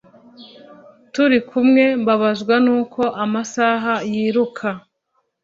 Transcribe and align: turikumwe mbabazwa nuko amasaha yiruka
turikumwe 1.13 1.83
mbabazwa 2.01 2.55
nuko 2.65 3.01
amasaha 3.23 3.93
yiruka 4.11 4.67